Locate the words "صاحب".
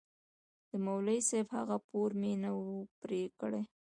1.29-1.47